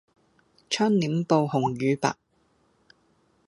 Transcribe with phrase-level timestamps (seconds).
[0.67, 2.15] 窗簾布紅與白